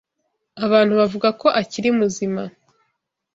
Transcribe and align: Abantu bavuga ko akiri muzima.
Abantu 0.65 0.93
bavuga 0.99 1.29
ko 1.41 1.47
akiri 1.61 1.89
muzima. 1.99 2.41